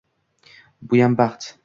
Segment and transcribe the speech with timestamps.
[0.93, 1.49] Buyam baxt!..